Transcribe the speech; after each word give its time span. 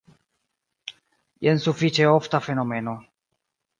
Jen 1.47 1.61
sufiĉe 1.67 2.09
ofta 2.15 2.41
fenomeno. 2.47 2.97